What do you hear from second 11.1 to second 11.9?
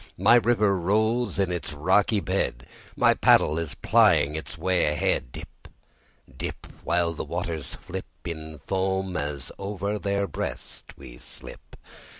slip.